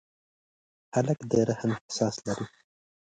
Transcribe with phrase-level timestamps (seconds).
[0.93, 2.45] هلک د رحم احساس لري.